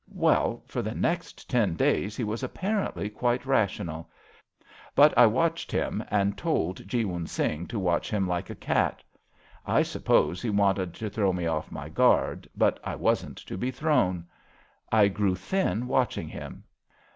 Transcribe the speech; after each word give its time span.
^^ 0.01 0.03
Well, 0.15 0.63
for 0.65 0.81
the 0.81 0.95
next 0.95 1.47
ten 1.47 1.75
days 1.75 2.17
he 2.17 2.23
was 2.23 2.41
apparently 2.41 3.07
quite 3.07 3.45
rational; 3.45 4.09
but 4.95 5.15
I 5.15 5.27
watched 5.27 5.71
him 5.71 6.03
and 6.09 6.35
told 6.35 6.87
Jeewun 6.87 7.27
Singh 7.27 7.67
to 7.67 7.77
watch 7.77 8.09
him 8.09 8.27
like 8.27 8.49
a 8.49 8.55
cat. 8.55 9.03
I 9.63 9.83
suppose 9.83 10.41
he 10.41 10.49
wanted 10.49 10.95
to 10.95 11.09
throw 11.11 11.33
me 11.33 11.45
off 11.45 11.71
my 11.71 11.87
guard, 11.87 12.49
but 12.57 12.79
I 12.83 12.95
wasn't 12.95 13.37
to 13.45 13.59
be 13.59 13.69
thrown. 13.69 14.25
I 14.91 15.07
grew 15.07 15.35
thin 15.35 15.85
watching 15.85 16.29
him. 16.29 16.63